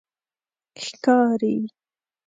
[0.83, 1.55] ښکاری